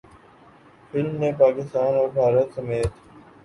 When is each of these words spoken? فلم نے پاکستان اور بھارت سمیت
فلم 0.89 1.15
نے 1.15 1.31
پاکستان 1.39 1.93
اور 1.95 2.09
بھارت 2.09 2.53
سمیت 2.55 2.91